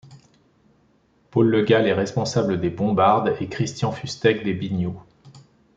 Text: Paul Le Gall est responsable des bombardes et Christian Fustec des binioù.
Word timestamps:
Paul 1.29 1.49
Le 1.49 1.61
Gall 1.63 1.85
est 1.85 1.93
responsable 1.93 2.59
des 2.59 2.71
bombardes 2.71 3.35
et 3.39 3.45
Christian 3.49 3.91
Fustec 3.91 4.43
des 4.43 4.55
binioù. 4.55 4.99